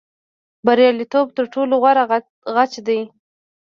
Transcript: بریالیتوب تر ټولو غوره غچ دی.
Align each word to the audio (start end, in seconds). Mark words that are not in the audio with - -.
بریالیتوب 0.65 1.27
تر 1.37 1.45
ټولو 1.53 1.73
غوره 1.81 2.03
غچ 2.55 2.73
دی. 2.87 2.99